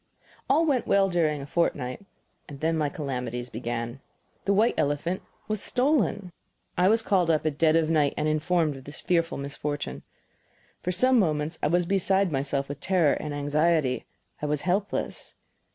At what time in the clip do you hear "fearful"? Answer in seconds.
8.99-9.37